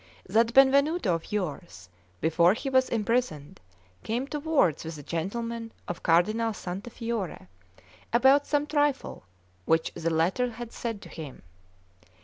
That 0.27 0.55
Benvenuto 0.55 1.13
of 1.13 1.31
yours, 1.31 1.87
before 2.21 2.55
he 2.55 2.71
was 2.71 2.89
imprisoned, 2.89 3.59
came 4.01 4.25
to 4.29 4.39
words 4.39 4.83
with 4.83 4.97
a 4.97 5.03
gentleman 5.03 5.71
of 5.87 6.01
Cardinal 6.01 6.53
Santa 6.53 6.89
Fiore, 6.89 7.47
about 8.11 8.47
some 8.47 8.65
trifle 8.65 9.25
which 9.65 9.93
the 9.93 10.09
latter 10.09 10.49
had 10.49 10.71
said 10.73 11.03
to 11.03 11.09
him. 11.09 11.43